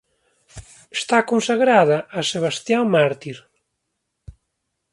Está 0.99 1.17
consagrada 1.31 1.97
a 2.17 2.19
Sebastián 2.31 2.85
mártir. 2.95 3.37